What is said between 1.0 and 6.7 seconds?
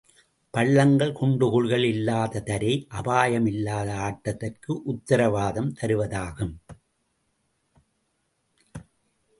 குண்டு குழிகள் இல்லாத தரை, அபாயமில்லாத ஆட்டத்திற்கு உத்திரவாதம் தருவதாகும்.